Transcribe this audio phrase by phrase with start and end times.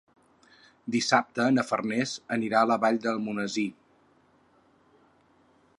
[0.95, 3.69] Dissabte na Farners anirà a la Vall d'Almonesir.